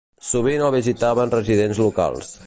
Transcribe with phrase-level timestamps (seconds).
[0.27, 2.33] Sovint el visitaven residents locals.